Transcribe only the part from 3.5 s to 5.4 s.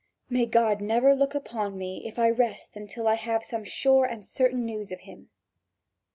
sure and certain news of him!"